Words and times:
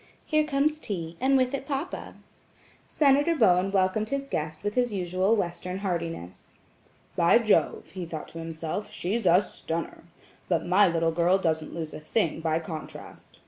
"Here 0.25 0.45
comes 0.47 0.79
tea, 0.79 1.15
and 1.21 1.37
with 1.37 1.53
it 1.53 1.67
papa." 1.67 2.15
Senator 2.87 3.35
Bowen 3.35 3.71
welcomed 3.71 4.09
his 4.09 4.27
guest 4.27 4.63
with 4.63 4.73
his 4.73 4.91
usual 4.91 5.35
Western 5.35 5.77
heartiness. 5.77 6.55
"By 7.15 7.37
Jove," 7.37 7.91
he 7.91 8.07
thought 8.07 8.29
to 8.29 8.39
himself, 8.39 8.91
"she's 8.91 9.27
a 9.27 9.41
stunner! 9.41 10.05
But 10.49 10.65
my 10.65 10.87
little 10.87 11.11
girl 11.11 11.37
doesn't 11.37 11.75
lose 11.75 11.93
a 11.93 11.99
thing 11.99 12.39
by 12.39 12.57
contrast. 12.57 13.37